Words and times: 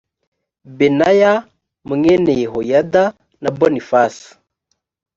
benaya 0.77 1.31
y 1.41 1.43
mwene 1.93 2.31
yehoyada 2.41 3.03
na 3.41 3.49
bonifase 3.57 4.25